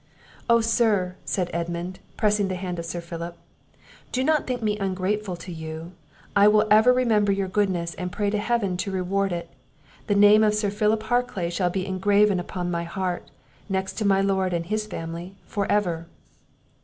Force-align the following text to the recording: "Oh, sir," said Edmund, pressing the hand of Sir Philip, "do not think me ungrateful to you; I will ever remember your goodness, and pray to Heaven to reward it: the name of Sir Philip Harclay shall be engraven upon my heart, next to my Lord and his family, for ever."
"Oh, 0.49 0.61
sir," 0.61 1.15
said 1.25 1.51
Edmund, 1.53 1.99
pressing 2.17 2.47
the 2.47 2.55
hand 2.55 2.79
of 2.79 2.87
Sir 2.87 3.01
Philip, 3.01 3.37
"do 4.11 4.23
not 4.23 4.47
think 4.47 4.63
me 4.63 4.75
ungrateful 4.79 5.35
to 5.35 5.51
you; 5.51 5.91
I 6.35 6.47
will 6.47 6.65
ever 6.71 6.91
remember 6.91 7.31
your 7.31 7.47
goodness, 7.47 7.93
and 7.93 8.11
pray 8.11 8.31
to 8.31 8.39
Heaven 8.39 8.77
to 8.77 8.91
reward 8.91 9.31
it: 9.31 9.51
the 10.07 10.15
name 10.15 10.43
of 10.43 10.55
Sir 10.55 10.71
Philip 10.71 11.03
Harclay 11.03 11.51
shall 11.51 11.69
be 11.69 11.85
engraven 11.85 12.39
upon 12.39 12.71
my 12.71 12.83
heart, 12.83 13.29
next 13.69 13.93
to 13.99 14.03
my 14.05 14.21
Lord 14.21 14.53
and 14.53 14.65
his 14.65 14.87
family, 14.87 15.35
for 15.45 15.71
ever." 15.71 16.07